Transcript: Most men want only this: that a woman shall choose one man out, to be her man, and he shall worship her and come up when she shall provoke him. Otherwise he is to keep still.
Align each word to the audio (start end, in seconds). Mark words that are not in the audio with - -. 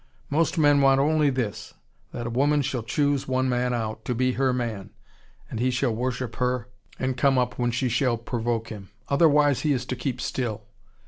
Most 0.31 0.57
men 0.57 0.81
want 0.81 0.99
only 0.99 1.29
this: 1.29 1.75
that 2.11 2.25
a 2.25 2.31
woman 2.31 2.63
shall 2.63 2.81
choose 2.81 3.27
one 3.27 3.47
man 3.47 3.71
out, 3.71 4.03
to 4.05 4.15
be 4.15 4.31
her 4.31 4.51
man, 4.51 4.89
and 5.47 5.59
he 5.59 5.69
shall 5.69 5.93
worship 5.93 6.37
her 6.37 6.69
and 6.97 7.15
come 7.15 7.37
up 7.37 7.59
when 7.59 7.69
she 7.69 7.87
shall 7.87 8.17
provoke 8.17 8.69
him. 8.69 8.89
Otherwise 9.09 9.59
he 9.59 9.73
is 9.73 9.85
to 9.85 9.95
keep 9.95 10.19
still. 10.19 10.63